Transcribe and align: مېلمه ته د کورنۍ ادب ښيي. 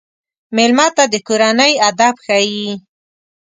مېلمه 0.55 0.87
ته 0.95 1.03
د 1.13 1.15
کورنۍ 1.27 1.73
ادب 1.89 2.15
ښيي. 2.25 2.67